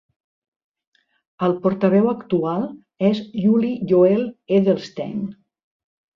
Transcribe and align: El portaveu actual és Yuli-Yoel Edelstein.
El 1.47 1.53
portaveu 1.65 2.07
actual 2.13 2.65
és 3.11 3.21
Yuli-Yoel 3.43 4.27
Edelstein. 4.59 5.23